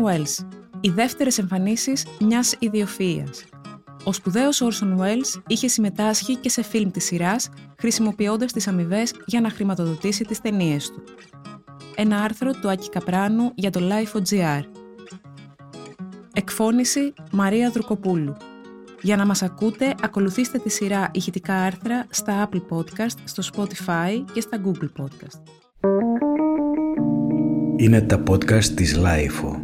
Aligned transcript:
Orson 0.00 0.08
Welles. 0.08 0.46
Οι 0.80 0.90
δεύτερες 0.90 1.38
εμφανίσεις 1.38 2.06
μιας 2.20 2.56
ιδιοφυΐας. 2.58 3.44
Ο 4.04 4.12
σπουδαίος 4.12 4.62
Orson 4.62 4.98
Welles 4.98 5.42
είχε 5.46 5.68
συμμετάσχει 5.68 6.36
και 6.36 6.48
σε 6.48 6.62
φιλμ 6.62 6.90
της 6.90 7.04
σειράς, 7.04 7.48
χρησιμοποιώντας 7.78 8.52
τις 8.52 8.68
αμοιβές 8.68 9.14
για 9.26 9.40
να 9.40 9.50
χρηματοδοτήσει 9.50 10.24
τις 10.24 10.40
ταινίες 10.40 10.90
του. 10.90 11.02
Ένα 11.96 12.22
άρθρο 12.22 12.52
του 12.52 12.70
Άκη 12.70 12.88
Καπράνου 12.88 13.52
για 13.54 13.70
το 13.70 13.80
Life.gr. 13.82 14.62
Εκφώνηση 16.32 17.12
Μαρία 17.32 17.70
Δρουκοπούλου. 17.70 18.36
Για 19.02 19.16
να 19.16 19.26
μας 19.26 19.42
ακούτε, 19.42 19.94
ακολουθήστε 20.02 20.58
τη 20.58 20.70
σειρά 20.70 21.10
ηχητικά 21.12 21.54
άρθρα 21.54 22.06
στα 22.10 22.48
Apple 22.48 22.62
Podcast, 22.76 23.14
στο 23.24 23.42
Spotify 23.52 24.24
και 24.32 24.40
στα 24.40 24.60
Google 24.64 25.02
Podcast. 25.02 25.42
Είναι 27.76 28.00
τα 28.00 28.22
podcast 28.30 28.64
της 28.64 28.98
Lifeo. 28.98 29.59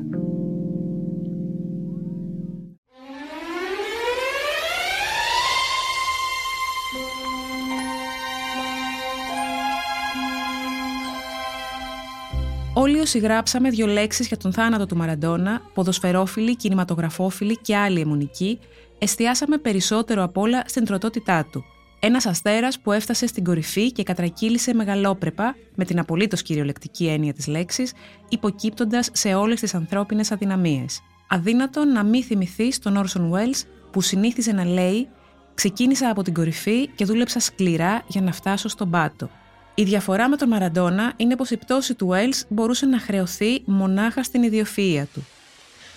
Όλοι 13.07 13.15
όσοι 13.15 13.27
γράψαμε 13.27 13.71
δύο 13.71 13.87
λέξεις 13.87 14.27
για 14.27 14.37
τον 14.37 14.53
θάνατο 14.53 14.87
του 14.87 14.97
Μαραντόνα, 14.97 15.61
ποδοσφαιρόφιλοι, 15.75 16.57
κινηματογραφόφιλοι 16.57 17.57
και 17.57 17.77
άλλοι 17.77 18.01
αιμονικοί, 18.01 18.59
εστιάσαμε 18.99 19.59
περισσότερο 19.59 20.23
απ' 20.23 20.37
όλα 20.37 20.63
στην 20.67 20.85
τροτότητά 20.85 21.47
του. 21.53 21.65
Ένας 22.01 22.27
αστέρας 22.27 22.81
που 22.81 22.93
έφτασε 22.93 23.27
στην 23.27 23.45
κορυφή 23.45 23.93
και 23.93 24.03
κατρακύλησε 24.03 24.75
μεγαλόπρεπα, 24.75 25.57
με 25.75 25.85
την 25.85 25.99
απολύτως 25.99 26.43
κυριολεκτική 26.43 27.07
έννοια 27.07 27.33
της 27.33 27.47
λέξης, 27.47 27.93
υποκύπτοντας 28.29 29.09
σε 29.13 29.35
όλες 29.35 29.61
τις 29.61 29.75
ανθρώπινες 29.75 30.33
αδυναμίες. 30.33 31.01
Αδύνατο 31.29 31.85
να 31.85 32.05
μην 32.05 32.23
θυμηθεί 32.23 32.79
τον 32.79 32.97
Όρσον 32.97 33.33
Welles 33.35 33.63
που 33.91 34.01
συνήθιζε 34.01 34.53
να 34.53 34.65
λέει 34.65 35.09
Ξεκίνησα 35.55 36.11
από 36.11 36.23
την 36.23 36.35
κορυφή 36.35 36.87
και 36.89 37.05
δούλεψα 37.05 37.41
σκληρά 37.41 38.03
για 38.07 38.21
να 38.21 38.33
φτάσω 38.33 38.69
στον 38.69 38.91
πάτο. 38.91 39.31
Η 39.79 39.83
διαφορά 39.83 40.29
με 40.29 40.37
τον 40.37 40.49
Μαραντόνα 40.49 41.13
είναι 41.17 41.37
πως 41.37 41.51
η 41.51 41.57
πτώση 41.57 41.95
του 41.95 42.11
Wells 42.13 42.41
μπορούσε 42.49 42.87
να 42.87 43.01
χρεωθεί 43.01 43.63
μονάχα 43.65 44.23
στην 44.23 44.43
ιδιοφυΐα 44.43 45.05
του. 45.15 45.27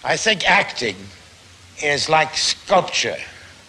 I 0.04 0.16
think 0.16 0.40
acting 0.44 0.96
is 1.82 2.10
like 2.10 2.30
sculpture. 2.36 3.22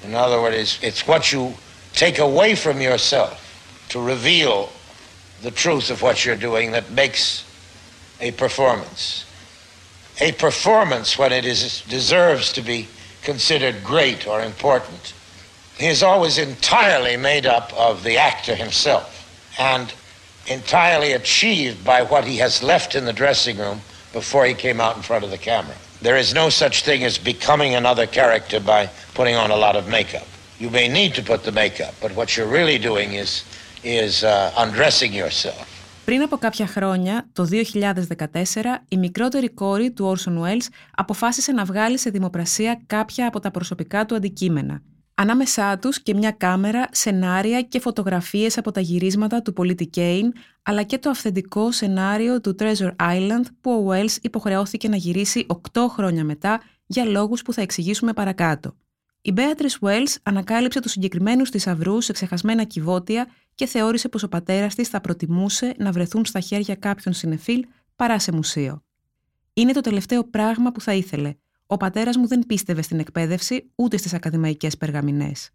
In 0.05 0.15
other 0.15 0.41
words, 0.41 0.79
it's 0.83 1.07
what 1.07 1.33
you 1.33 1.55
take 1.93 2.19
away 2.19 2.55
from 2.55 2.81
yourself 2.81 3.37
to 3.93 4.01
reveal 4.15 4.69
the 5.43 5.53
truth 5.65 5.91
of 5.91 6.03
what 6.03 6.17
you're 6.25 6.43
doing 6.51 6.73
that 6.73 6.87
makes 7.03 7.45
a 8.21 8.31
performance. 8.33 9.25
A 10.29 10.33
performance, 10.33 11.09
when 11.21 11.33
it 11.39 11.45
is, 11.45 11.61
deserves 11.99 12.47
to 12.57 12.63
be 12.73 12.89
considered 13.31 13.77
great 13.85 14.27
or 14.27 14.39
important, 14.53 15.03
is 15.79 16.03
always 16.03 16.37
entirely 16.37 17.17
made 17.17 17.47
up 17.57 17.67
of 17.89 18.03
the 18.03 18.17
actor 18.31 18.57
himself. 18.65 19.09
And 19.59 19.87
entirely 20.47 21.13
achieved 21.13 21.85
by 21.85 22.03
what 22.03 22.25
he 22.25 22.37
has 22.39 22.63
left 22.63 22.95
in 22.95 23.05
the 23.05 23.13
dressing 23.13 23.59
room 23.59 23.81
before 24.13 24.45
he 24.47 24.55
came 24.55 24.81
out 24.81 24.97
in 24.97 25.03
front 25.03 25.25
of 25.25 25.31
the 25.31 25.39
camera. 25.39 25.77
There 26.03 26.17
is 26.17 26.33
no 26.35 26.49
such 26.49 26.83
thing 26.83 27.05
as 27.05 27.19
becoming 27.19 27.75
another 27.75 28.07
character 28.07 28.59
by 28.61 28.89
putting 29.15 29.37
on 29.37 29.51
a 29.51 29.57
lot 29.57 29.77
of 29.77 29.87
makeup. 29.89 30.27
You 30.59 30.71
may 30.71 30.89
need 30.89 31.15
to 31.15 31.23
put 31.23 31.45
the 31.45 31.53
makeup, 31.53 31.95
but 32.03 32.11
what 32.15 32.37
you're 32.37 32.53
really 32.59 32.79
doing 32.79 33.15
is, 33.15 33.45
is 33.85 34.25
uh, 34.25 34.53
undressing 34.57 35.13
yourself. 35.13 35.67
Πριν 36.05 36.23
από 36.23 36.37
κάποια 36.37 36.67
χρόνια, 36.67 37.29
το 37.33 37.49
2014, 37.51 38.83
η 38.89 38.97
μικρότερη 38.97 39.51
κόρη 39.51 39.91
του 39.91 40.17
Orson 40.17 40.43
Welles 40.43 40.67
αποφάσισε 40.97 41.53
να 41.53 41.65
βγάλει 41.65 41.99
σε 41.99 42.11
δημοπρασία 42.11 42.81
κάποια 42.87 43.27
από 43.27 43.41
τα 43.41 43.51
προσωπικά 43.51 44.07
του 44.07 44.15
αντικείμενα. 44.15 44.83
Ανάμεσά 45.21 45.79
τους 45.79 46.03
και 46.03 46.15
μια 46.15 46.31
κάμερα, 46.31 46.89
σενάρια 46.91 47.63
και 47.63 47.81
φωτογραφίες 47.81 48.59
από 48.59 48.71
τα 48.71 48.81
γυρίσματα 48.81 49.43
του 49.43 49.53
πολίτη 49.53 49.87
Κέιν, 49.87 50.33
αλλά 50.63 50.83
και 50.83 50.99
το 50.99 51.11
αυθεντικό 51.11 51.73
σενάριο 51.73 52.41
του 52.41 52.55
Treasure 52.59 52.97
Island 52.97 53.45
που 53.61 53.71
ο 53.71 53.91
Wells 53.91 54.17
υποχρεώθηκε 54.23 54.89
να 54.89 54.97
γυρίσει 54.97 55.47
8 55.73 55.87
χρόνια 55.89 56.25
μετά 56.25 56.61
για 56.87 57.05
λόγους 57.05 57.43
που 57.43 57.53
θα 57.53 57.63
εξηγήσουμε 57.63 58.13
παρακάτω. 58.13 58.77
Η 59.23 59.33
Beatrice 59.37 59.89
Wells 59.89 60.15
ανακάλυψε 60.23 60.81
τους 60.81 60.91
συγκεκριμένους 60.91 61.51
θησαυρού 61.51 62.01
σε 62.01 62.13
ξεχασμένα 62.13 62.65
κυβότια 62.65 63.27
και 63.55 63.67
θεώρησε 63.67 64.09
πως 64.09 64.23
ο 64.23 64.29
πατέρας 64.29 64.75
της 64.75 64.89
θα 64.89 65.01
προτιμούσε 65.01 65.75
να 65.79 65.93
βρεθούν 65.93 66.25
στα 66.25 66.41
χέρια 66.41 66.75
κάποιων 66.75 67.15
συνεφίλ 67.15 67.65
παρά 67.97 68.19
σε 68.19 68.33
μουσείο. 68.33 68.83
Είναι 69.53 69.73
το 69.73 69.81
τελευταίο 69.81 70.25
πράγμα 70.25 70.73
που 70.73 70.81
θα 70.81 70.93
ήθελε, 70.93 71.35
ο 71.73 71.77
πατέρας 71.77 72.17
μου 72.17 72.27
δεν 72.27 72.47
πίστευε 72.47 72.83
στην 72.83 72.99
εκπαίδευση 72.99 73.71
ούτε 73.75 73.97
στις 73.97 74.15
ακαδημαϊκές 74.15 74.77
περγαμηνές. 74.77 75.51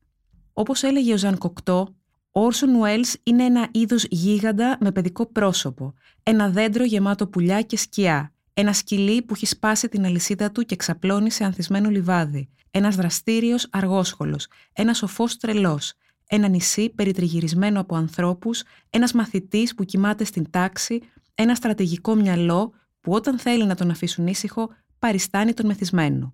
Όπως 0.54 0.84
έλεγε 0.84 1.14
ο 1.14 1.18
Ζαν 1.18 1.38
Κοκτό, 1.38 1.96
ο 2.32 2.42
Όρσον 2.42 2.76
Ουέλ 2.76 3.06
είναι 3.24 3.44
ένα 3.44 3.68
είδος 3.72 4.06
γίγαντα 4.10 4.78
με 4.80 4.92
παιδικό 4.92 5.26
πρόσωπο, 5.26 5.94
ένα 6.24 6.50
δέντρο 6.50 6.84
γεμάτο 6.84 7.28
πουλιά 7.28 7.62
και 7.62 7.78
σκιά, 7.78 8.34
ένα 8.54 8.74
σκυλί 8.74 9.22
που 9.22 9.34
έχει 9.34 9.46
σπάσει 9.46 9.90
την 9.90 10.06
αλυσίδα 10.06 10.52
του 10.52 10.62
και 10.62 10.76
ξαπλώνει 10.76 11.32
σε 11.32 11.44
ανθισμένο 11.44 11.90
λιβάδι, 11.90 12.50
ένας 12.72 12.96
δραστήριος 12.96 13.68
αργόσχολος, 13.72 14.48
ένα 14.74 14.94
σοφός 14.94 15.38
τρελός, 15.38 15.94
ένα 16.28 16.48
νησί 16.48 16.90
περιτριγυρισμένο 16.90 17.80
από 17.80 17.96
ανθρώπους, 17.96 18.64
ένας 18.90 19.14
μαθητής 19.14 19.76
που 19.76 19.84
κοιμάται 19.84 20.24
στην 20.24 20.50
τάξη, 20.50 21.02
ένα 21.36 21.56
στρατηγικό 21.56 22.16
μυαλό 22.16 22.74
που 23.02 23.12
όταν 23.12 23.40
θέλει 23.40 23.66
να 23.66 23.76
τον 23.76 23.90
αφήσουν 23.90 24.28
ήσυχο 24.28 24.70
παριστάνει 25.06 25.54
τον 25.54 25.66
μεθυσμένο. 25.66 26.34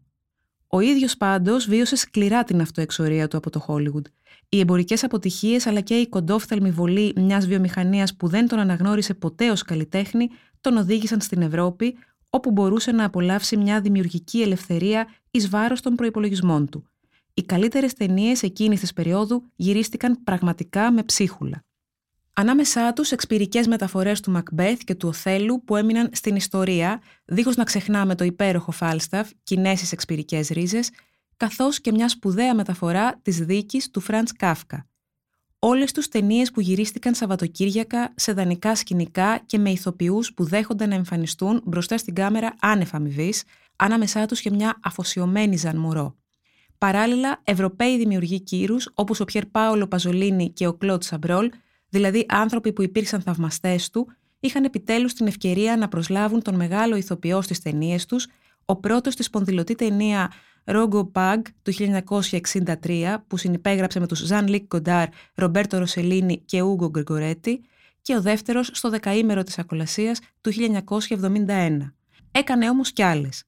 Ο 0.68 0.80
ίδιος 0.80 1.18
πάντως 1.18 1.66
βίωσε 1.66 1.96
σκληρά 1.96 2.44
την 2.44 2.62
αυτοεξορία 2.62 3.28
του 3.28 3.38
από 3.38 3.50
το 3.50 3.66
Hollywood. 3.68 4.06
Οι 4.50 4.60
εμπορικές 4.60 5.04
αποτυχίες 5.04 5.66
αλλά 5.66 5.82
και 5.82 5.94
η 5.94 6.08
κοντόφθαλμη 6.10 6.72
βολή 6.72 7.14
μιας 7.16 7.48
βιομηχανίας 7.48 8.16
που 8.16 8.28
δεν 8.28 8.48
τον 8.48 8.60
αναγνώρισε 8.60 9.14
ποτέ 9.14 9.52
ως 9.52 9.64
καλλιτέχνη 9.64 10.30
τον 10.62 10.78
οδήγησαν 10.78 11.22
στην 11.22 11.42
Ευρώπη, 11.42 11.98
όπου 12.30 12.52
μπορούσε 12.52 12.92
να 12.92 13.06
απολαύσει 13.06 13.58
μια 13.58 13.82
δημιουργική 13.82 14.42
ελευθερία 14.42 15.08
εις 15.32 15.50
βάρος 15.50 15.82
των 15.82 15.96
προπολογισμών 15.96 16.70
του. 16.70 16.84
Οι 17.34 17.42
καλύτερες 17.44 17.94
ταινίες 17.94 18.44
εκείνης 18.44 18.80
της 18.80 18.94
περίοδου 18.94 19.44
γυρίστηκαν 19.56 20.24
πραγματικά 20.24 20.92
με 20.92 21.04
ψίχουλα. 21.04 21.64
Ανάμεσά 22.34 22.94
τους 22.94 23.12
εξπυρικές 23.12 23.68
μεταφορές 23.68 24.20
του 24.20 24.32
Μακμπέθ 24.32 24.80
και 24.84 24.96
του 24.96 25.08
Οθέλου 25.08 25.64
που 25.64 25.76
έμειναν 25.76 26.10
στην 26.14 26.36
ιστορία, 26.36 27.02
δίχως 27.26 27.56
να 27.56 27.64
ξεχνάμε 27.64 28.16
το 28.16 28.24
υπέροχο 28.24 28.72
Φάλσταφ, 28.72 29.30
κοινές 29.44 29.92
εξπυρικές 29.92 30.48
ρίζες, 30.48 30.90
καθώς 31.38 31.82
και 31.82 31.92
μια 31.92 32.10
σπουδαία 32.10 32.56
μεταφορά 32.56 33.20
της 33.22 33.38
δίκης 33.38 33.90
του 33.92 34.00
Φραντς 34.00 34.32
Κάφκα. 34.32 34.86
Όλες 35.60 35.92
τους 35.92 36.08
ταινίες 36.08 36.52
που 36.52 36.62
γυρίστηκαν 36.62 37.14
Σαββατοκύριακα 37.14 38.14
σε 38.16 38.34
δανεικά 38.34 38.76
σκηνικά 38.76 39.42
και 39.46 39.58
με 39.58 39.70
ηθοποιούς 39.70 40.34
που 40.34 40.44
δέχονταν 40.44 40.90
να 40.90 40.96
εμφανιστούν 40.96 41.62
μπροστά 41.66 41.98
στην 41.98 42.14
κάμερα 42.14 42.56
άνευ 42.60 42.96
αμοιβής, 42.96 43.44
ανάμεσά 43.76 44.26
τους 44.26 44.42
και 44.42 44.52
μια 44.52 44.80
αφοσιωμένη 44.84 45.58
Ζαν 45.58 45.78
Μουρό. 45.78 46.16
Παράλληλα, 46.78 47.42
Ευρωπαίοι 47.44 47.98
δημιουργοί 47.98 48.42
κύρους 48.42 48.90
όπως 48.94 49.20
ο 49.20 49.26
Πιερ 49.26 49.46
Πάολο 49.46 49.88
Παζολίνη 49.88 50.50
και 50.50 50.68
ο 50.68 50.74
Κλοντ 50.74 51.02
Σαμπρόλ 51.02 51.50
δηλαδή 51.92 52.26
άνθρωποι 52.30 52.74
που 52.74 52.82
υπήρξαν 52.82 53.22
θαυμαστές 53.22 53.90
του, 53.90 54.08
είχαν 54.40 54.64
επιτέλους 54.64 55.14
την 55.14 55.28
ευκαιρία 55.28 55.78
να 55.78 55.88
προσλάβουν 55.88 56.42
τον 56.42 56.56
μεγάλο 56.56 56.96
ηθοποιό 56.96 57.42
στις 57.42 57.62
ταινίες 57.62 58.06
τους, 58.06 58.28
ο 58.66 58.76
πρώτος 58.76 59.14
στη 59.14 59.24
σπονδυλωτή 59.24 59.76
ταινία 59.76 60.32
Ro.Go.Pa.G. 60.66 61.42
του 61.62 61.74
1963, 61.74 63.16
που 63.28 63.38
συνυπέγραψε 63.38 64.00
με 64.00 64.08
τους 64.08 64.20
Ζαν 64.20 64.48
Λικ 64.48 64.68
Γκοντάρ, 64.68 65.08
Ρομπέρτο 65.36 65.78
Ροσελίνη 65.78 66.42
και 66.46 66.62
Ούγκο 66.62 66.90
Γκρεγορέτη, 66.90 67.62
και 68.02 68.16
ο 68.16 68.22
δεύτερος 68.22 68.70
στο 68.74 68.90
δεκαήμερο 68.90 69.44
της 69.44 69.60
ακολασίας 69.60 70.20
του 70.42 70.52
1971. 70.52 71.94
Έκανε 72.32 72.70
όμως 72.70 72.92
κι 72.92 73.04
άλλες. 73.04 73.44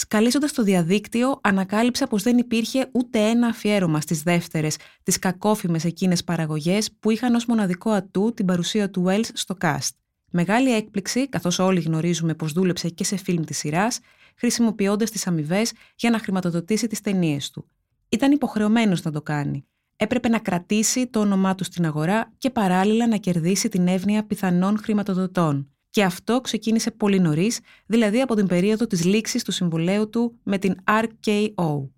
Σκαλίζοντας 0.00 0.52
το 0.52 0.62
διαδίκτυο, 0.62 1.38
ανακάλυψα 1.42 2.06
πως 2.06 2.22
δεν 2.22 2.38
υπήρχε 2.38 2.88
ούτε 2.92 3.18
ένα 3.18 3.46
αφιέρωμα 3.46 4.00
στις 4.00 4.22
δεύτερες, 4.22 4.76
τις 5.02 5.18
κακόφημες 5.18 5.84
εκείνες 5.84 6.24
παραγωγές 6.24 6.90
που 7.00 7.10
είχαν 7.10 7.34
ως 7.34 7.46
μοναδικό 7.46 7.90
ατού 7.90 8.32
την 8.34 8.46
παρουσία 8.46 8.90
του 8.90 9.04
Wells 9.06 9.28
στο 9.32 9.56
cast. 9.60 9.88
Μεγάλη 10.30 10.74
έκπληξη, 10.74 11.28
καθώς 11.28 11.58
όλοι 11.58 11.80
γνωρίζουμε 11.80 12.34
πως 12.34 12.52
δούλεψε 12.52 12.88
και 12.88 13.04
σε 13.04 13.16
φιλμ 13.16 13.44
της 13.44 13.58
σειράς, 13.58 14.00
χρησιμοποιώντας 14.36 15.10
τις 15.10 15.26
αμοιβές 15.26 15.72
για 15.96 16.10
να 16.10 16.18
χρηματοδοτήσει 16.18 16.86
τις 16.86 17.00
ταινίες 17.00 17.50
του. 17.50 17.68
Ήταν 18.08 18.32
υποχρεωμένος 18.32 19.02
να 19.02 19.10
το 19.10 19.22
κάνει. 19.22 19.66
Έπρεπε 19.96 20.28
να 20.28 20.38
κρατήσει 20.38 21.06
το 21.06 21.20
όνομά 21.20 21.54
του 21.54 21.64
στην 21.64 21.86
αγορά 21.86 22.32
και 22.38 22.50
παράλληλα 22.50 23.06
να 23.06 23.16
κερδίσει 23.16 23.68
την 23.68 23.88
εύνοια 23.88 24.26
πιθανών 24.26 24.78
χρηματοδοτών. 24.78 25.69
Και 25.90 26.04
αυτό 26.04 26.40
ξεκίνησε 26.40 26.90
πολύ 26.90 27.20
νωρίς, 27.20 27.60
δηλαδή 27.86 28.20
από 28.20 28.34
την 28.34 28.46
περίοδο 28.46 28.86
της 28.86 29.04
λήξης 29.04 29.44
του 29.44 29.52
συμβολέου 29.52 30.08
του 30.08 30.38
με 30.42 30.58
την 30.58 30.74
RKO. 30.84 31.88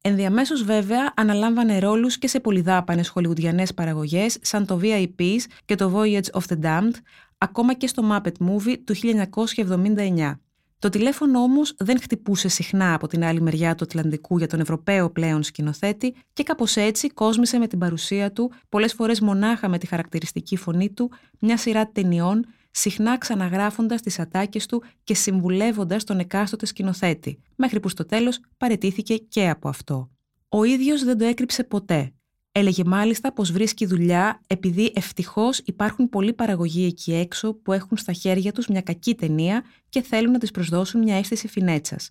Ενδιαμέσως, 0.00 0.64
βέβαια, 0.64 1.12
αναλάμβανε 1.16 1.78
ρόλους 1.78 2.18
και 2.18 2.28
σε 2.28 2.40
πολυδάπανες 2.40 3.08
χολιγουδιανέ 3.08 3.62
παραγωγές 3.74 4.38
σαν 4.40 4.66
το 4.66 4.80
VIPs 4.82 5.40
και 5.64 5.74
το 5.74 5.92
Voyage 5.94 6.40
of 6.40 6.42
the 6.48 6.62
Damned, 6.62 6.94
ακόμα 7.38 7.74
και 7.74 7.86
στο 7.86 8.02
Muppet 8.10 8.46
Movie 8.48 8.76
του 8.84 8.94
1979. 8.94 10.40
Το 10.78 10.88
Το 10.88 10.88
τηλέφωνο 10.88 11.40
όμως 11.40 11.74
δεν 11.78 12.00
χτυπούσε 12.00 12.48
συχνά 12.48 12.94
από 12.94 13.06
την 13.06 13.24
άλλη 13.24 13.40
μεριά 13.40 13.74
του 13.74 13.84
Ατλαντικού 13.84 14.38
για 14.38 14.46
τον 14.46 14.60
Ευρωπαίο 14.60 15.10
πλέον 15.10 15.42
σκηνοθέτη 15.42 16.14
και 16.32 16.42
κάπως 16.42 16.76
έτσι 16.76 17.08
κόσμησε 17.08 17.58
με 17.58 17.66
την 17.66 17.78
παρουσία 17.78 18.32
του, 18.32 18.52
πολλές 18.68 18.92
φορές 18.92 19.20
μονάχα 19.20 19.68
με 19.68 19.78
τη 19.78 19.86
χαρακτηριστική 19.86 20.56
φωνή 20.56 20.90
του, 20.90 21.10
μια 21.38 21.56
σειρά 21.56 21.90
ταινιών, 21.90 22.46
συχνά 22.76 23.18
ξαναγράφοντας 23.18 24.02
τις 24.02 24.18
ατάκες 24.18 24.66
του 24.66 24.82
και 25.04 25.14
συμβουλεύοντας 25.14 26.04
τον 26.04 26.18
εκάστοτε 26.18 26.66
σκηνοθέτη, 26.66 27.38
μέχρι 27.56 27.80
που 27.80 27.88
στο 27.88 28.04
τέλος 28.04 28.40
παρετήθηκε 28.56 29.16
και 29.16 29.48
από 29.48 29.68
αυτό. 29.68 30.10
Ο 30.48 30.64
ίδιος 30.64 31.04
δεν 31.04 31.18
το 31.18 31.24
έκρυψε 31.24 31.64
ποτέ. 31.64 32.10
Έλεγε 32.52 32.84
μάλιστα 32.84 33.32
πως 33.32 33.52
βρίσκει 33.52 33.86
δουλειά 33.86 34.40
επειδή 34.46 34.92
ευτυχώς 34.94 35.58
υπάρχουν 35.58 36.08
πολλοί 36.08 36.32
παραγωγοί 36.32 36.86
εκεί 36.86 37.14
έξω 37.14 37.54
που 37.54 37.72
έχουν 37.72 37.96
στα 37.96 38.12
χέρια 38.12 38.52
τους 38.52 38.66
μια 38.66 38.80
κακή 38.80 39.14
ταινία 39.14 39.64
και 39.88 40.02
θέλουν 40.02 40.32
να 40.32 40.38
της 40.38 40.50
προσδώσουν 40.50 41.02
μια 41.02 41.16
αίσθηση 41.16 41.48
φινέτσας. 41.48 42.10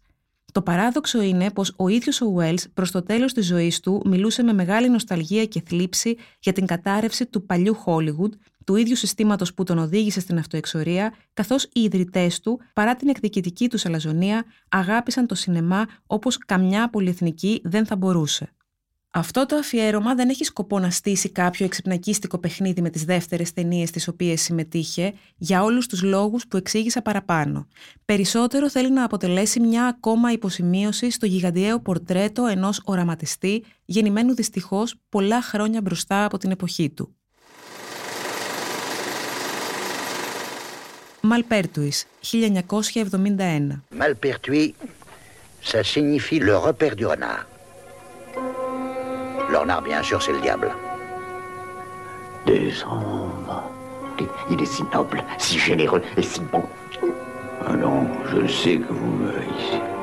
Το 0.52 0.62
παράδοξο 0.62 1.22
είναι 1.22 1.52
πως 1.52 1.74
ο 1.76 1.88
ίδιος 1.88 2.22
ο 2.22 2.36
Wells 2.38 2.64
προς 2.74 2.92
το 2.92 3.04
τέλος 3.04 3.34
της 3.34 3.46
ζωής 3.46 3.80
του 3.80 4.02
μιλούσε 4.06 4.44
με 4.44 4.54
μεγάλη 4.54 4.90
νοσταλγία 4.90 5.46
και 5.46 5.62
θλίψη 5.66 6.18
για 6.40 6.54
την 6.54 6.66
κατάρρευση 6.66 7.26
του 7.26 7.46
παλιού 7.46 7.76
Hollywood, 7.86 8.32
του 8.66 8.76
ίδιου 8.76 8.96
συστήματος 8.96 9.54
που 9.54 9.64
τον 9.64 9.78
οδήγησε 9.78 10.20
στην 10.20 10.38
αυτοεξορία, 10.38 11.14
καθώς 11.34 11.64
οι 11.64 11.82
ιδρυτές 11.82 12.40
του, 12.40 12.60
παρά 12.74 12.96
την 12.96 13.08
εκδικητική 13.08 13.70
τους 13.70 13.86
αλαζονία, 13.86 14.46
αγάπησαν 14.70 15.28
το 15.28 15.36
σινεμά 15.36 15.86
όπως 16.08 16.38
καμιά 16.38 16.90
πολυεθνική 16.90 17.62
δεν 17.64 17.86
θα 17.86 17.96
μπορούσε. 17.96 18.50
Αυτό 19.18 19.46
το 19.46 19.56
αφιέρωμα 19.56 20.16
δεν 20.16 20.30
έχει 20.30 20.44
σκοπό 20.44 20.80
να 20.80 20.90
στήσει 20.90 21.30
κάποιο 21.30 21.66
εξυπνακίστικο 21.66 22.38
παιχνίδι 22.38 22.82
με 22.82 22.90
τις 22.90 23.04
δεύτερες 23.04 23.54
ταινίες 23.54 23.92
τις 23.92 24.08
οποίες 24.08 24.42
συμμετείχε 24.42 25.14
για 25.38 25.64
όλους 25.64 25.88
τους 25.88 26.02
λόγους 26.02 26.48
που 26.48 26.58
εξήγησα 26.58 27.02
παραπάνω. 27.02 27.68
Περισσότερο 28.06 28.70
θέλει 28.70 28.92
να 28.92 29.04
αποτελέσει 29.04 29.60
μια 29.60 29.86
ακόμα 29.86 30.32
υποσημείωση 30.32 31.10
στο 31.10 31.26
γιγαντιαίο 31.26 31.80
πορτρέτο 31.80 32.46
ενός 32.46 32.82
οραματιστή 32.86 33.64
γεννημένου 33.86 34.36
δυστυχώς 34.36 34.96
πολλά 35.10 35.42
χρόνια 35.42 35.82
μπροστά 35.82 36.26
από 36.26 36.38
την 36.38 36.52
εποχή 36.52 36.90
του. 36.90 37.16
Malpertuis, 41.26 42.06
1971 42.22 43.80
Malpertuis, 43.92 44.76
ça 45.64 45.84
signifie 45.84 46.38
le 46.38 46.56
repère 46.56 46.96
du 46.96 47.08
renard. 47.08 47.48
L'ornard, 49.50 49.82
bien 49.82 50.04
sûr, 50.04 50.22
c'est 50.22 50.34
le 50.34 50.40
diable. 50.40 50.72
Descendre. 52.46 53.64
Il 54.52 54.62
est 54.62 54.66
si 54.68 54.84
noble, 54.94 55.24
si 55.40 55.58
généreux 55.58 56.04
et 56.16 56.22
si 56.22 56.42
bon. 56.42 56.64
Ah 57.66 57.76
non, 57.76 58.08
je 58.32 58.46
sais 58.46 58.78
que 58.78 58.94
vous 58.94 59.12
me 59.12 59.30
haïssez. 59.30 59.95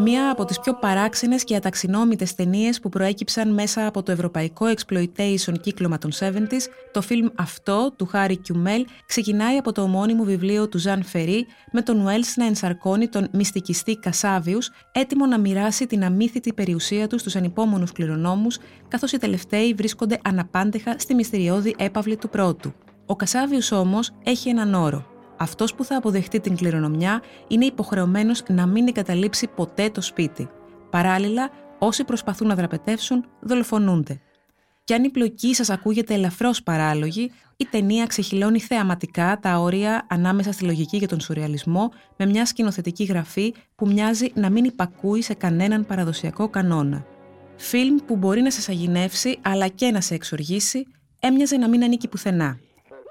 Μία 0.00 0.30
από 0.30 0.44
τις 0.44 0.60
πιο 0.60 0.74
παράξενες 0.74 1.44
και 1.44 1.56
αταξινόμητες 1.56 2.34
ταινίες 2.34 2.80
που 2.80 2.88
προέκυψαν 2.88 3.54
μέσα 3.54 3.86
από 3.86 4.02
το 4.02 4.12
ευρωπαϊκό 4.12 4.66
exploitation 4.66 5.60
κύκλωμα 5.60 5.98
των 5.98 6.10
70s, 6.20 6.68
το 6.92 7.00
φιλμ 7.00 7.26
αυτό 7.34 7.92
του 7.96 8.06
Χάρι 8.06 8.36
Κιουμέλ 8.36 8.84
ξεκινάει 9.06 9.56
από 9.56 9.72
το 9.72 9.82
ομώνυμο 9.82 10.24
βιβλίο 10.24 10.68
του 10.68 10.78
Ζαν 10.78 11.02
Φερί 11.02 11.46
με 11.72 11.82
τον 11.82 12.00
Ουέλς 12.00 12.36
να 12.36 12.46
ενσαρκώνει 12.46 13.08
τον 13.08 13.28
μυστικιστή 13.32 13.96
Κασάβιους 13.96 14.70
έτοιμο 14.92 15.26
να 15.26 15.38
μοιράσει 15.38 15.86
την 15.86 16.04
αμύθιτη 16.04 16.52
περιουσία 16.52 17.06
του 17.06 17.18
στους 17.18 17.36
ανυπόμονους 17.36 17.92
κληρονόμους 17.92 18.58
καθώς 18.88 19.12
οι 19.12 19.18
τελευταίοι 19.18 19.74
βρίσκονται 19.74 20.18
αναπάντεχα 20.24 20.94
στη 20.98 21.14
μυστηριώδη 21.14 21.74
έπαυλη 21.78 22.16
του 22.16 22.28
πρώτου. 22.28 22.74
Ο 23.06 23.16
Κασάβιους 23.16 23.72
όμως 23.72 24.10
έχει 24.24 24.48
έναν 24.48 24.74
όρο 24.74 25.17
αυτός 25.38 25.74
που 25.74 25.84
θα 25.84 25.96
αποδεχτεί 25.96 26.40
την 26.40 26.56
κληρονομιά 26.56 27.22
είναι 27.48 27.64
υποχρεωμένος 27.64 28.42
να 28.48 28.66
μην 28.66 28.88
εγκαταλείψει 28.88 29.46
ποτέ 29.46 29.90
το 29.90 30.00
σπίτι. 30.00 30.48
Παράλληλα, 30.90 31.50
όσοι 31.78 32.04
προσπαθούν 32.04 32.48
να 32.48 32.54
δραπετεύσουν, 32.54 33.24
δολοφονούνται. 33.40 34.20
Και 34.84 34.94
αν 34.94 35.04
η 35.04 35.10
πλοκή 35.10 35.54
σας 35.54 35.70
ακούγεται 35.70 36.14
ελαφρώς 36.14 36.62
παράλογη, 36.62 37.30
η 37.56 37.64
ταινία 37.64 38.06
ξεχυλώνει 38.06 38.60
θεαματικά 38.60 39.38
τα 39.42 39.58
όρια 39.58 40.06
ανάμεσα 40.08 40.52
στη 40.52 40.64
λογική 40.64 40.98
και 40.98 41.06
τον 41.06 41.20
σουρεαλισμό 41.20 41.90
με 42.16 42.26
μια 42.26 42.46
σκηνοθετική 42.46 43.04
γραφή 43.04 43.54
που 43.74 43.86
μοιάζει 43.86 44.30
να 44.34 44.50
μην 44.50 44.64
υπακούει 44.64 45.22
σε 45.22 45.34
κανέναν 45.34 45.86
παραδοσιακό 45.86 46.48
κανόνα. 46.48 47.04
Φιλμ 47.56 47.96
που 48.06 48.16
μπορεί 48.16 48.40
να 48.40 48.50
σα 48.50 48.72
αγινεύσει 48.72 49.38
αλλά 49.42 49.68
και 49.68 49.90
να 49.90 50.00
σε 50.00 50.14
εξοργήσει, 50.14 50.86
έμοιαζε 51.20 51.56
να 51.56 51.68
μην 51.68 51.82
ανήκει 51.82 52.08
πουθενά. 52.08 52.58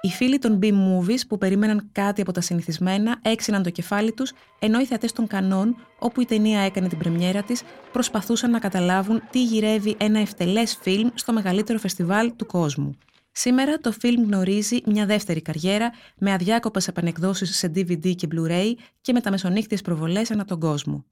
Οι 0.02 0.08
φίλοι 0.08 0.40
των 0.40 0.60
B-movies 0.62 1.20
που 1.28 1.38
περίμεναν 1.38 1.90
κάτι 1.92 2.22
από 2.22 2.32
τα 2.32 2.42
συνηθισμένα 2.42 3.20
έξυναν 3.22 3.64
το 3.64 3.70
κεφάλι 3.70 4.12
τους, 4.12 4.34
ενώ 4.60 4.80
οι 4.80 4.86
θεατές 4.86 5.12
των 5.12 5.28
κανόν, 5.28 5.76
όπου 6.00 6.22
η 6.22 6.26
ταινία 6.26 6.60
έκανε 6.60 6.88
την 6.88 6.98
πρεμιέρα 6.98 7.44
της, 7.44 7.62
προσπαθούσαν 7.92 8.52
να 8.52 8.60
καταλάβουν 8.60 9.22
τι 9.32 9.44
γυρεύει 9.44 9.96
ένα 10.00 10.20
ευτελές 10.20 10.78
φιλμ 10.82 11.10
στο 11.14 11.34
μεγαλύτερο 11.34 11.80
φεστιβάλ 11.80 12.36
του 12.36 12.46
κόσμου. 12.46 12.98
Σήμερα 13.32 13.78
το 13.78 13.92
φιλμ 13.92 14.24
γνωρίζει 14.24 14.78
μια 14.86 15.06
δεύτερη 15.06 15.42
καριέρα 15.42 15.92
με 16.18 16.34
αδιάκοπες 16.34 16.88
επανεκδόσεις 16.88 17.58
σε 17.58 17.72
DVD 17.76 18.16
και 18.16 18.28
Blu-ray 18.32 18.74
και 19.02 19.14
με 19.14 19.22
τα 19.22 19.32
μεσονύχτιες 19.32 19.82
προβολές 19.82 20.32
ανά 20.32 20.46
τον 20.46 20.60
κόσμο. 20.60 21.06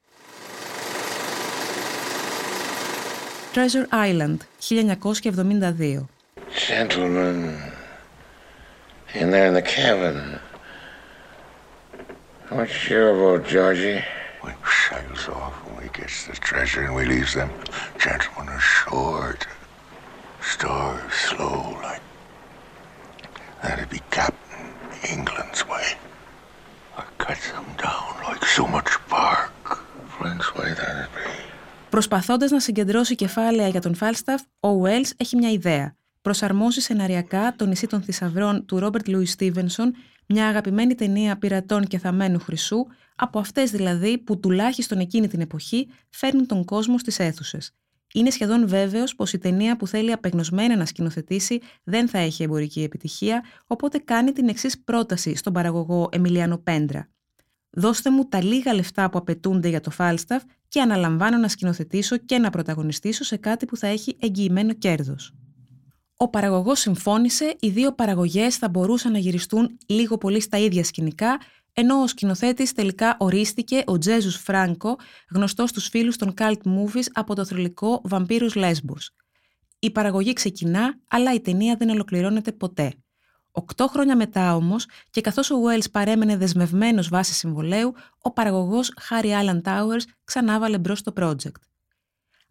Treasure 3.54 3.88
Island, 4.10 4.38
1972 4.60 6.08
Gentlemen, 6.68 7.38
in 9.16 9.32
there 9.32 9.48
in 9.48 9.54
the 9.54 9.62
cabin. 9.62 10.40
What's 12.50 12.90
your 12.90 13.06
about, 13.16 13.48
Georgie? 13.48 14.04
We 14.44 14.52
sails 14.88 15.28
off 15.30 15.54
when 15.66 15.76
we 15.84 15.90
gets 15.90 16.28
the 16.28 16.34
treasure 16.34 16.84
and 16.84 16.94
we 16.96 17.06
leaves 17.06 17.34
them 17.34 17.50
gentlemen 17.98 18.54
ashore 18.56 19.34
to 19.44 19.48
starve 20.42 21.14
slow 21.14 21.78
like. 21.82 22.02
That'd 23.64 23.90
be 23.90 24.02
Captain 24.12 24.68
England's 25.14 25.62
way. 25.68 25.88
Or 26.98 27.06
cut 27.18 27.40
them 27.54 27.68
down 27.86 28.12
like 28.30 28.46
so 28.46 28.68
much 28.68 28.92
bark. 29.10 29.68
Friend's 30.18 30.54
way 30.56 30.70
that'd 30.74 31.10
be. 31.16 31.32
Προσπαθώντας 31.90 32.52
να 32.52 32.60
συγκεντρώσει 32.60 33.16
κεφάλαια 33.16 33.68
για 33.68 33.82
τον 33.82 33.96
Falstaff, 34.00 34.40
ο 34.60 34.84
Wells 34.84 35.10
έχει 35.18 35.36
μια 35.36 35.52
ιδέα 35.52 35.96
προσαρμόζει 36.26 36.80
σεναριακά 36.80 37.56
το 37.56 37.66
νησί 37.66 37.88
των 37.88 38.02
θησαυρών 38.02 38.66
του 38.66 38.80
Ρόμπερτ 38.80 39.08
Λούι 39.08 39.26
Στίβενσον, 39.26 39.96
μια 40.28 40.48
αγαπημένη 40.48 40.96
ταινία 40.96 41.38
πειρατών 41.38 41.86
και 41.86 41.98
θαμένου 41.98 42.40
χρυσού, 42.40 42.86
από 43.16 43.40
αυτές 43.40 43.72
δηλαδή 43.72 44.18
που 44.18 44.40
τουλάχιστον 44.40 45.00
εκείνη 45.00 45.28
την 45.28 45.42
εποχή 45.42 45.88
φέρνουν 46.10 46.46
τον 46.48 46.66
κόσμο 46.66 46.98
στις 46.98 47.20
αίθουσες. 47.20 47.72
Είναι 48.14 48.30
σχεδόν 48.30 48.68
βέβαιος 48.68 49.16
πως 49.16 49.34
η 49.34 49.38
ταινία 49.38 49.78
που 49.78 49.88
θέλει 49.88 50.12
απεγνωσμένα 50.12 50.76
να 50.76 50.86
σκηνοθετήσει 50.86 51.62
δεν 51.84 52.08
θα 52.08 52.18
έχει 52.18 52.44
εμπορική 52.44 52.84
επιτυχία, 52.84 53.44
οπότε 53.68 53.98
κάνει 53.98 54.32
την 54.32 54.48
εξής 54.48 54.80
πρόταση 54.80 55.36
στον 55.36 55.54
παραγωγό 55.54 56.10
Εμιλιάνο 56.12 56.58
Πέντρα. 56.58 57.10
Δώστε 57.70 58.12
μου 58.12 58.26
τα 58.26 58.44
λίγα 58.44 58.74
λεφτά 58.74 59.10
που 59.10 59.18
απαιτούνται 59.18 59.68
για 59.68 59.82
το 59.82 59.92
Falstaff 59.98 60.42
και 60.68 60.82
αναλαμβάνω 60.82 61.38
να 61.38 61.48
σκηνοθετήσω 61.48 62.18
και 62.18 62.38
να 62.38 62.50
πρωταγωνιστήσω 62.50 63.24
σε 63.24 63.38
κάτι 63.38 63.66
που 63.66 63.78
θα 63.78 63.88
έχει 63.88 64.18
εγγυημένο 64.20 64.74
κέρδος. 64.74 65.34
Ο 66.18 66.30
παραγωγός 66.30 66.80
συμφώνησε, 66.80 67.56
οι 67.60 67.70
δύο 67.70 67.94
παραγωγές 67.94 68.56
θα 68.56 68.70
μπορούσαν 68.70 69.12
να 69.12 69.18
γυριστούν 69.18 69.78
λίγο 69.88 70.18
πολύ 70.18 70.40
στα 70.40 70.58
ίδια 70.58 70.84
σκηνικά, 70.84 71.40
ενώ 71.74 72.02
ο 72.02 72.08
σκηνοθέτης 72.08 72.74
τελικά 72.74 73.16
ορίστηκε 73.20 73.84
ο 73.86 73.98
Τζέζους 73.98 74.36
Φράγκο, 74.36 74.96
γνωστός 75.30 75.70
στους 75.70 75.88
φίλους 75.88 76.18
των 76.18 76.34
cult 76.38 76.62
movies 76.64 77.06
από 77.14 77.36
το 77.36 77.46
θρηλυκό 77.46 78.02
Βαμπύρου 78.04 78.48
Λέσμπο. 78.56 78.94
Η 79.80 79.92
παραγωγή 79.92 80.34
ξεκινά, 80.34 81.00
αλλά 81.08 81.34
η 81.34 81.42
ταινία 81.42 81.76
δεν 81.76 81.90
ολοκληρώνεται 81.90 82.52
ποτέ. 82.52 82.94
Οκτώ 83.52 83.88
χρόνια 83.88 84.16
μετά 84.16 84.56
όμως, 84.56 84.88
και 85.10 85.22
καθώς 85.22 85.52
ο 85.52 85.56
Wells 85.66 85.92
παρέμενε 85.92 86.38
δεσμευμένος 86.38 87.10
βάσει 87.10 87.34
συμβολέου, 87.34 87.94
ο 88.22 88.32
παραγωγός 88.32 88.94
Harry 89.10 89.42
Allen 89.42 89.62
Towers 89.62 90.04
ξανάβαλε 90.24 90.78
μπρος 90.78 91.02
το 91.02 91.14
project. 91.18 91.60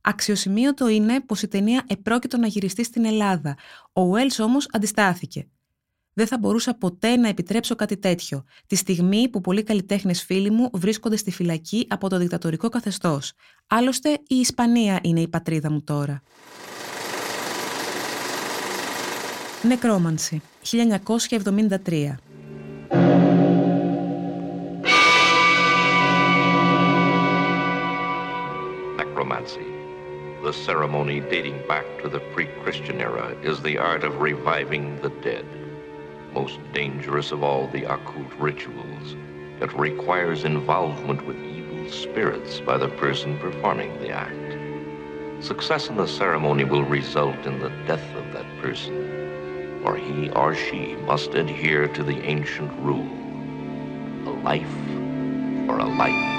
Αξιοσημείωτο 0.07 0.89
είναι 0.89 1.21
πως 1.21 1.43
η 1.43 1.49
ταινία 1.49 1.85
επρόκειτο 1.87 2.37
να 2.37 2.47
γυριστεί 2.47 2.85
στην 2.85 3.05
Ελλάδα. 3.05 3.57
Ο 3.93 4.03
Wells 4.13 4.45
όμως 4.45 4.69
αντιστάθηκε. 4.73 5.47
Δεν 6.13 6.27
θα 6.27 6.39
μπορούσα 6.39 6.75
ποτέ 6.75 7.17
να 7.17 7.29
επιτρέψω 7.29 7.75
κάτι 7.75 7.97
τέτοιο, 7.97 8.45
τη 8.67 8.77
στιγμή 8.77 9.29
που 9.29 9.41
πολλοί 9.41 9.63
καλλιτέχνες 9.63 10.23
φίλοι 10.23 10.51
μου 10.51 10.71
βρίσκονται 10.73 11.17
στη 11.17 11.31
φυλακή 11.31 11.87
από 11.89 12.09
το 12.09 12.19
δικτατορικό 12.19 12.69
καθεστώς. 12.69 13.33
Άλλωστε, 13.67 14.11
η 14.27 14.37
Ισπανία 14.37 14.99
είναι 15.03 15.21
η 15.21 15.29
πατρίδα 15.29 15.71
μου 15.71 15.83
τώρα. 15.83 16.23
Νεκρόμανση, 19.63 20.43
1973 20.63 22.15
The 30.45 30.53
ceremony 30.53 31.21
dating 31.21 31.67
back 31.67 31.87
to 32.03 32.09
the 32.11 32.21
pre 32.21 32.45
Christian 32.63 33.01
era 33.01 33.35
is 33.43 33.63
the 33.63 33.79
art 33.79 34.05
of 34.05 34.21
reviving 34.21 35.01
the 35.01 35.09
dead. 35.09 35.47
most 36.35 36.59
dangerous 36.75 37.33
of 37.33 37.43
all 37.43 37.67
the 37.69 37.85
occult 37.85 38.31
rituals. 38.39 39.17
It 39.63 39.73
requires 39.73 40.45
involvement 40.45 41.25
with 41.27 41.39
evil 41.39 41.91
spirits 41.91 42.61
by 42.61 42.77
the 42.77 42.89
person 42.89 43.39
performing 43.39 43.99
the 44.01 44.11
act. 44.11 45.43
Success 45.43 45.89
in 45.89 45.97
the 45.97 46.07
ceremony 46.07 46.65
will 46.65 46.85
result 46.85 47.47
in 47.47 47.59
the 47.59 47.71
death 47.87 48.15
of 48.15 48.31
that 48.35 48.61
person, 48.61 49.81
or 49.83 49.97
he 49.97 50.29
or 50.33 50.55
she 50.55 50.95
must 51.07 51.33
adhere 51.33 51.89
to 51.89 52.03
the 52.03 52.21
ancient 52.23 52.71
rule 52.81 53.09
a 54.27 54.35
life 54.45 54.77
for 55.67 55.79
a 55.79 55.87
life. 55.87 56.34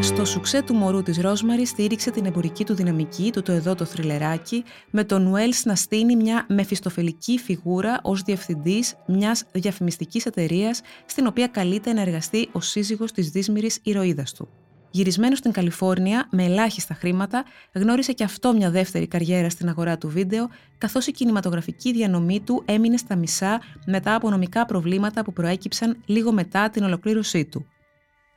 Στο 0.00 0.24
σουξέ 0.24 0.62
του 0.62 0.74
μωρού 0.74 1.02
της 1.02 1.18
Ρόσμαρης 1.18 1.68
στήριξε 1.68 2.10
την 2.10 2.26
εμπορική 2.26 2.64
του 2.64 2.74
δυναμική 2.74 3.30
του 3.32 3.42
το 3.42 3.52
εδώ 3.52 3.74
το 3.74 3.84
θρυλεράκι 3.84 4.64
με 4.90 5.04
τον 5.04 5.26
Ουέλς 5.26 5.64
να 5.64 5.74
στείνει 5.74 6.16
μια 6.16 6.46
μεφιστοφελική 6.48 7.38
φιγούρα 7.38 8.00
ως 8.02 8.22
διευθυντής 8.22 8.94
μιας 9.06 9.44
διαφημιστικής 9.52 10.26
εταιρείας 10.26 10.80
στην 11.06 11.26
οποία 11.26 11.46
καλείται 11.46 11.92
να 11.92 12.00
εργαστεί 12.00 12.48
ο 12.52 12.60
σύζυγος 12.60 13.12
της 13.12 13.30
δύσμηρης 13.30 13.78
ηρωίδας 13.82 14.32
του. 14.32 14.48
Γυρισμένος 14.90 15.38
στην 15.38 15.52
Καλιφόρνια 15.52 16.28
με 16.30 16.44
ελάχιστα 16.44 16.94
χρήματα, 16.94 17.44
γνώρισε 17.72 18.12
και 18.12 18.24
αυτό 18.24 18.52
μια 18.52 18.70
δεύτερη 18.70 19.06
καριέρα 19.06 19.50
στην 19.50 19.68
αγορά 19.68 19.98
του 19.98 20.08
βίντεο, 20.08 20.48
καθώς 20.78 21.06
η 21.06 21.12
κινηματογραφική 21.12 21.92
διανομή 21.92 22.40
του 22.40 22.62
έμεινε 22.64 22.96
στα 22.96 23.16
μισά 23.16 23.60
μετά 23.86 24.14
από 24.14 24.30
νομικά 24.30 24.64
προβλήματα 24.66 25.24
που 25.24 25.32
προέκυψαν 25.32 25.96
λίγο 26.06 26.32
μετά 26.32 26.70
την 26.70 26.84
ολοκλήρωσή 26.84 27.44
του. 27.44 27.66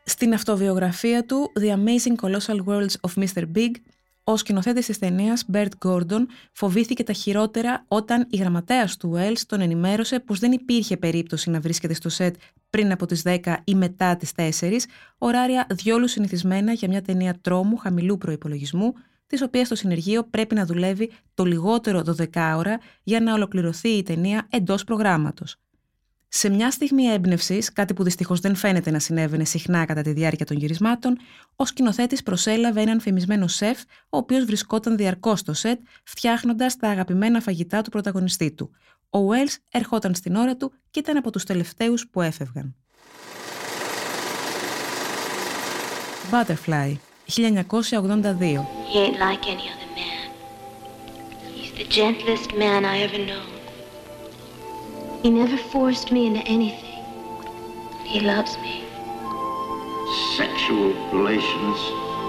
Στην 0.10 0.34
αυτοβιογραφία 0.34 1.26
του 1.26 1.52
The 1.60 1.74
Amazing 1.74 2.16
Colossal 2.22 2.64
Worlds 2.66 2.94
of 3.08 3.24
Mr. 3.24 3.44
Big, 3.56 3.72
ο 4.24 4.38
σκηνοθέτης 4.38 4.86
της 4.86 5.00
ταινίας 5.00 5.46
Bert 5.54 5.70
Gordon 5.86 6.26
φοβήθηκε 6.52 7.04
τα 7.04 7.14
χειρότερα 7.14 7.86
όταν 7.88 8.28
η 8.30 8.38
γραμματέας 8.38 8.98
του 8.98 9.14
Wells 9.16 9.42
τον 9.48 9.62
ενημέρωσε 9.62 10.20
πως 10.20 10.40
δεν 10.40 10.52
υπήρχε 10.52 10.98
περίπτωση 10.98 11.50
να 11.50 11.60
βρίσκεται 11.60 11.94
στο 11.94 12.10
σετ 12.10 12.36
πριν 12.70 12.92
από 12.92 13.06
τις 13.06 13.22
10 13.26 13.56
ή 13.64 13.76
μετά 13.76 14.16
τις 14.16 14.32
4, 14.36 14.86
ωράρια 15.18 15.68
διόλου 15.70 16.08
συνηθισμένα 16.08 16.72
για 16.72 16.88
μια 16.88 17.02
ταινία 17.02 17.40
τρόμου 17.42 17.78
χαμηλού 17.78 18.18
προπολογισμού, 18.18 18.94
της 19.28 19.42
οποίας 19.42 19.66
στο 19.66 19.76
συνεργείο 19.76 20.24
πρέπει 20.24 20.56
να 20.56 20.66
δουλεύει 20.66 21.12
το 21.34 21.46
λιγότερο 21.46 22.04
12 22.34 22.54
ώρα 22.58 22.80
για 23.04 23.20
να 23.20 23.34
ολοκληρωθεί 23.34 23.90
η 23.90 24.04
ταινία 24.04 24.48
εντός 24.50 24.84
προγράμματος. 24.84 25.58
Σε 26.30 26.50
μια 26.50 26.72
στιγμή 26.72 27.04
έμπνευσης, 27.04 27.74
κάτι 27.74 27.94
που 27.94 28.04
δυστυχώς 28.04 28.40
δεν 28.40 28.56
φαίνεται 28.56 28.92
να 28.92 29.00
συνέβαινε 29.00 29.46
συχνά 29.46 29.86
κατά 29.86 30.02
τη 30.02 30.12
διάρκεια 30.12 30.46
των 30.46 30.58
γυρισμάτων, 30.58 31.18
ο 31.56 31.66
σκηνοθέτης 31.66 32.24
προσέλαβε 32.24 32.82
έναν 32.82 33.00
φημισμένο 33.00 33.48
σεφ, 33.48 33.80
ο 34.10 34.18
οποίος 34.18 34.46
βρισκόταν 34.46 34.98
διαρκώς 34.98 35.40
στο 35.40 35.54
σετ, 35.54 35.80
φτιάχνοντας 36.04 36.76
τα 36.76 36.90
αγαπημένα 36.90 37.42
φαγητά 37.42 37.82
του 37.82 37.90
πρωταγωνιστή 37.90 38.52
του. 38.52 38.72
Ο 39.10 39.20
Wells 39.20 39.56
ερχόταν 39.72 40.16
στην 40.16 40.36
ώρα 40.36 40.56
του 40.56 40.74
και 40.92 41.00
ήταν 41.00 41.18
από 41.18 41.32
τους 41.32 41.44
τελευταίους 41.44 42.08
που 42.08 42.22
έφευγαν. 42.22 42.76
Butterfly, 46.32 46.98
1982. 47.28 48.66
He 48.92 48.98
ain't 49.06 49.20
like 49.28 49.44
any 49.54 49.68
other 49.74 49.90
man. 50.00 50.28
He's 51.56 51.72
the 51.80 51.88
gentlest 52.00 52.50
man 52.54 52.84
I 52.84 52.98
ever 53.06 53.18
known. 53.30 53.57
He 55.23 55.31
never 55.31 55.57
forced 55.57 56.09
me 56.11 56.27
into 56.29 56.43
anything. 56.57 56.99
He 58.12 58.21
loves 58.21 58.53
me. 58.65 58.75
Sexual 60.37 60.89
relations 61.19 61.79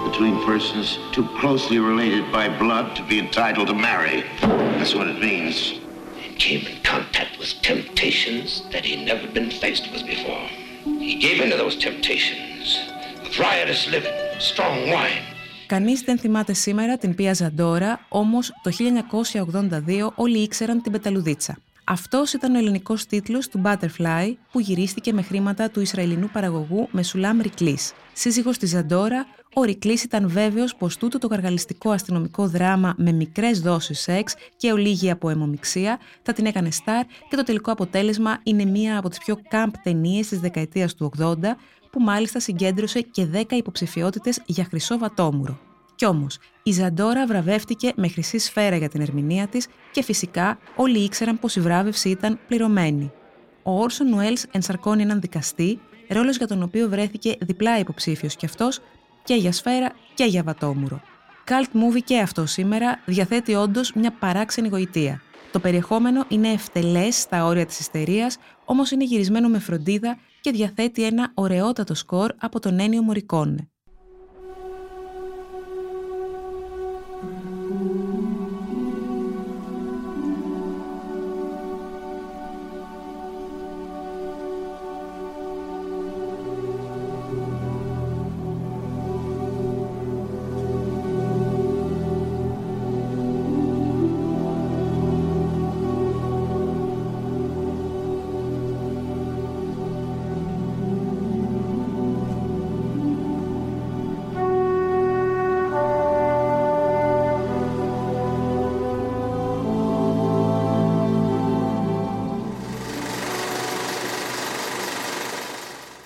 between 0.08 0.34
persons 0.44 0.98
too 1.12 1.26
closely 1.40 1.78
related 1.78 2.24
by 2.30 2.44
blood 2.64 2.94
to 2.96 3.02
be 3.10 3.18
entitled 3.18 3.68
to 3.72 3.74
marry. 3.74 4.24
That's 4.78 4.94
what 4.94 5.06
it 5.12 5.18
means. 5.28 5.56
He 6.24 6.30
came 6.46 6.62
in 6.70 6.76
contact 6.92 7.32
with 7.40 7.50
temptations 7.72 8.48
that 8.72 8.82
he'd 8.88 9.04
never 9.12 9.26
been 9.36 9.50
faced 9.62 9.86
with 9.92 10.02
before. 10.14 10.46
He 11.08 11.14
gave 11.26 11.36
into 11.44 11.56
those 11.62 11.76
temptations 11.88 12.64
with 13.22 13.38
riotous 13.38 13.82
living, 13.94 14.16
strong 14.38 14.76
wine. 14.94 15.22
Κανείς 15.66 16.00
δεν 16.00 16.18
θυμάται 16.18 16.52
σήμερα 16.52 16.98
την 16.98 17.14
Πία 17.14 17.32
Ζαντόρα, 17.34 18.06
όμως 18.08 18.52
το 18.62 18.70
1982 18.70 20.12
όλοι 20.14 20.38
ήξεραν 20.38 20.82
την 20.82 20.92
Πεταλουδίτσα. 20.92 21.58
Αυτός 21.91 22.33
ήταν 22.33 22.55
ο 22.55 22.57
ελληνικός 22.57 23.05
τίτλος 23.05 23.47
του 23.47 23.61
Butterfly, 23.65 24.33
που 24.51 24.59
γυρίστηκε 24.59 25.13
με 25.13 25.21
χρήματα 25.21 25.69
του 25.69 25.81
Ισραηλινού 25.81 26.29
παραγωγού 26.33 26.87
Μεσουλάμ 26.91 27.41
Ρικλής. 27.41 27.93
Σύζυγος 28.13 28.57
της 28.57 28.69
Ζαντόρα, 28.69 29.25
ο 29.53 29.63
Ρικλής 29.63 30.03
ήταν 30.03 30.29
βέβαιος 30.29 30.75
πως 30.75 30.97
τούτο 30.97 31.17
το 31.17 31.27
καργαλιστικό 31.27 31.91
αστυνομικό 31.91 32.47
δράμα 32.47 32.93
με 32.97 33.11
μικρές 33.11 33.61
δόσεις 33.61 33.99
σεξ 33.99 34.35
και 34.57 34.71
ολίγη 34.71 35.11
από 35.11 35.29
αιμομηξία 35.29 35.99
θα 36.21 36.33
την 36.33 36.45
έκανε 36.45 36.71
στάρ 36.71 37.05
και 37.29 37.35
το 37.35 37.43
τελικό 37.43 37.71
αποτέλεσμα 37.71 38.39
είναι 38.43 38.65
μία 38.65 38.97
από 38.97 39.09
τις 39.09 39.17
πιο 39.17 39.37
κάμπ 39.49 39.71
ταινίες 39.83 40.27
της 40.27 40.39
δεκαετίας 40.39 40.95
του 40.95 41.11
80, 41.19 41.33
που 41.91 42.01
μάλιστα 42.01 42.39
συγκέντρωσε 42.39 43.01
και 43.01 43.27
10 43.33 43.51
υποψηφιότητες 43.51 44.41
για 44.45 44.63
χρυσό 44.63 44.97
βατόμουρο. 44.97 45.68
Κι 45.99 46.05
όμως, 46.05 46.37
η 46.63 46.71
Ζαντόρα 46.71 47.25
βραβεύτηκε 47.25 47.91
με 47.95 48.07
χρυσή 48.07 48.37
σφαίρα 48.37 48.75
για 48.75 48.89
την 48.89 49.01
ερμηνεία 49.01 49.47
της 49.47 49.67
και 49.91 50.03
φυσικά 50.03 50.57
όλοι 50.75 50.99
ήξεραν 50.99 51.39
πως 51.39 51.55
η 51.55 51.61
βράβευση 51.61 52.09
ήταν 52.09 52.39
πληρωμένη. 52.47 53.11
Ο 53.63 53.81
Όρσον 53.81 54.09
Νουέλς 54.09 54.45
ενσαρκώνει 54.51 55.01
έναν 55.01 55.21
δικαστή, 55.21 55.79
ρόλος 56.09 56.37
για 56.37 56.47
τον 56.47 56.63
οποίο 56.63 56.89
βρέθηκε 56.89 57.35
διπλά 57.39 57.79
υποψήφιος 57.79 58.35
κι 58.35 58.45
αυτός 58.45 58.79
και 59.23 59.33
για 59.33 59.51
σφαίρα 59.51 59.91
και 60.13 60.23
για 60.23 60.43
βατόμουρο. 60.43 61.01
Cult 61.47 61.75
movie 61.75 62.03
και 62.03 62.19
αυτό 62.19 62.45
σήμερα 62.45 62.99
διαθέτει 63.05 63.55
όντως 63.55 63.93
μια 63.93 64.11
παράξενη 64.11 64.67
γοητεία. 64.67 65.21
Το 65.51 65.59
περιεχόμενο 65.59 66.25
είναι 66.27 66.47
ευτελές 66.51 67.15
στα 67.15 67.45
όρια 67.45 67.65
της 67.65 67.79
ιστερίας, 67.79 68.37
όμως 68.65 68.91
είναι 68.91 69.03
γυρισμένο 69.03 69.47
με 69.47 69.59
φροντίδα 69.59 70.17
και 70.41 70.51
διαθέτει 70.51 71.03
ένα 71.03 71.31
ωραιότατο 71.33 71.95
σκορ 71.95 72.33
από 72.37 72.59
τον 72.59 72.79
Ένιο 72.79 73.01
Μωρικόνε. 73.01 73.69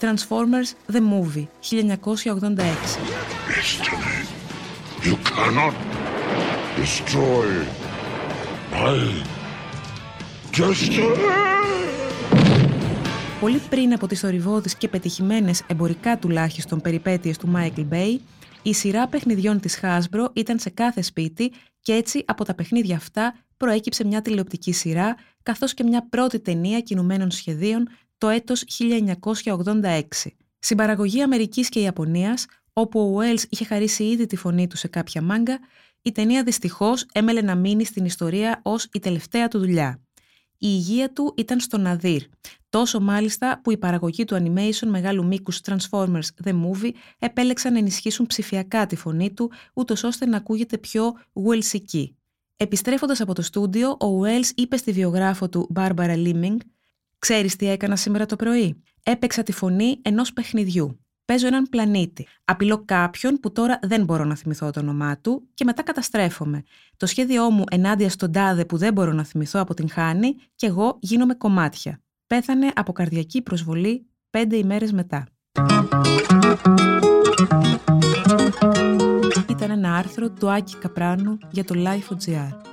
Transformers 0.03 0.69
The 0.91 0.99
Movie, 0.99 1.47
1986. 1.61 2.97
Destiny. 3.47 4.27
You 5.07 5.15
cannot 5.31 5.73
destroy 6.75 7.47
my 8.71 9.23
destiny. 10.51 11.03
Πολύ 13.39 13.61
πριν 13.69 13.93
από 13.93 14.07
τις 14.07 14.19
θορυβώδεις 14.19 14.75
και 14.75 14.87
πετυχημένες 14.87 15.63
εμπορικά 15.67 16.17
τουλάχιστον 16.17 16.81
περιπέτειες 16.81 17.37
του 17.37 17.51
Michael 17.55 17.87
Bay, 17.93 18.17
η 18.61 18.73
σειρά 18.73 19.07
παιχνιδιών 19.07 19.59
της 19.59 19.79
Hasbro 19.81 20.25
ήταν 20.33 20.59
σε 20.59 20.69
κάθε 20.69 21.01
σπίτι 21.01 21.51
και 21.81 21.93
έτσι 21.93 22.23
από 22.27 22.45
τα 22.45 22.53
παιχνίδια 22.53 22.95
αυτά 22.95 23.35
προέκυψε 23.57 24.05
μια 24.05 24.21
τηλεοπτική 24.21 24.71
σειρά 24.73 25.15
καθώς 25.43 25.73
και 25.73 25.83
μια 25.83 26.07
πρώτη 26.09 26.39
ταινία 26.39 26.79
κινουμένων 26.79 27.31
σχεδίων 27.31 27.87
το 28.23 28.29
έτος 28.29 28.63
1986. 29.43 30.01
Συμπαραγωγή 30.59 31.21
Αμερικής 31.21 31.69
και 31.69 31.79
Ιαπωνίας, 31.79 32.45
όπου 32.73 32.99
ο 32.99 33.19
Wells 33.19 33.43
είχε 33.49 33.65
χαρίσει 33.65 34.03
ήδη 34.03 34.25
τη 34.25 34.35
φωνή 34.35 34.67
του 34.67 34.77
σε 34.77 34.87
κάποια 34.87 35.21
μάγκα, 35.21 35.59
η 36.01 36.11
ταινία 36.11 36.43
δυστυχώς 36.43 37.05
έμελε 37.11 37.41
να 37.41 37.55
μείνει 37.55 37.85
στην 37.85 38.05
ιστορία 38.05 38.59
ως 38.63 38.87
η 38.93 38.99
τελευταία 38.99 39.47
του 39.47 39.59
δουλειά. 39.59 40.01
Η 40.51 40.67
υγεία 40.69 41.13
του 41.13 41.33
ήταν 41.37 41.59
στο 41.59 41.77
ναδύρ, 41.77 42.21
τόσο 42.69 42.99
μάλιστα 42.99 43.61
που 43.63 43.71
η 43.71 43.77
παραγωγή 43.77 44.25
του 44.25 44.35
animation 44.35 44.87
μεγάλου 44.87 45.25
μήκους 45.25 45.59
Transformers 45.63 46.27
The 46.43 46.51
Movie 46.51 46.91
επέλεξαν 47.19 47.73
να 47.73 47.79
ενισχύσουν 47.79 48.25
ψηφιακά 48.25 48.85
τη 48.85 48.95
φωνή 48.95 49.33
του, 49.33 49.51
ούτως 49.73 50.03
ώστε 50.03 50.25
να 50.25 50.37
ακούγεται 50.37 50.77
πιο 50.77 51.13
Wellsική. 51.33 52.15
Επιστρέφοντας 52.57 53.21
από 53.21 53.33
το 53.33 53.41
στούντιο, 53.41 53.89
ο 53.89 54.21
Wells 54.23 54.49
είπε 54.55 54.77
στη 54.77 54.91
βιογράφο 54.91 55.49
του 55.49 55.71
Barbara 55.75 56.15
Liming 56.25 56.57
Ξέρεις 57.23 57.55
τι 57.55 57.69
έκανα 57.69 57.95
σήμερα 57.95 58.25
το 58.25 58.35
πρωί; 58.35 58.83
Έπαιξα 59.03 59.43
τη 59.43 59.51
φωνή 59.51 59.99
ενός 60.01 60.33
παιχνιδιού. 60.33 60.99
Παίζω 61.25 61.47
έναν 61.47 61.63
πλανήτη. 61.63 62.27
Απειλώ 62.45 62.83
κάποιον 62.85 63.39
που 63.39 63.51
τώρα 63.51 63.79
δεν 63.81 64.03
μπορώ 64.03 64.23
να 64.23 64.35
θυμηθώ 64.35 64.71
το 64.71 64.79
όνομά 64.79 65.17
του 65.17 65.49
και 65.53 65.63
μετά 65.63 65.83
καταστρέφομαι. 65.83 66.63
Το 66.97 67.05
σχέδιό 67.05 67.49
μου 67.49 67.63
ενάντια 67.71 68.09
στον 68.09 68.31
τάδε 68.31 68.65
που 68.65 68.77
δεν 68.77 68.93
μπορώ 68.93 69.11
να 69.11 69.23
θυμηθώ 69.23 69.59
από 69.59 69.73
την 69.73 69.89
χάνη 69.89 70.35
και 70.55 70.67
εγώ 70.67 70.97
γίνομαι 71.01 71.33
κομμάτια. 71.33 72.01
Πέθανε 72.27 72.71
από 72.75 72.91
καρδιακή 72.91 73.41
προσβολή 73.41 74.05
πέντε 74.29 74.55
ημέρες 74.55 74.91
μετά. 74.91 75.27
Ήταν 79.49 79.71
ένα 79.71 79.95
άρθρο 79.95 80.31
του 80.31 80.51
Άκη 80.51 80.77
Καπράνου 80.77 81.37
για 81.51 81.63
το 81.63 81.75
Life.gr. 81.77 82.72